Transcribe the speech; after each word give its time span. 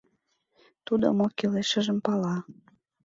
Тудо 0.85 1.07
мо 1.17 1.27
кӱлешыжым 1.37 1.97
пала. 2.05 2.35